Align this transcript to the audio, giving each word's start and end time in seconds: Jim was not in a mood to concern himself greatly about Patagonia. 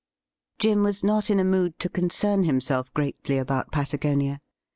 Jim 0.57 0.81
was 0.81 1.03
not 1.03 1.29
in 1.29 1.39
a 1.39 1.43
mood 1.43 1.77
to 1.77 1.87
concern 1.87 2.43
himself 2.43 2.91
greatly 2.95 3.37
about 3.37 3.71
Patagonia. 3.71 4.41